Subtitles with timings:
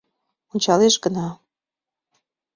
[0.51, 1.27] Ончалеш гына.